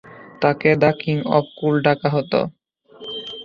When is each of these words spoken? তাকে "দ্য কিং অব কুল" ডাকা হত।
তাকে 0.41 0.69
"দ্য 0.81 0.91
কিং 1.01 1.17
অব 1.35 1.45
কুল" 1.57 1.75
ডাকা 1.85 2.07
হত। 2.15 2.33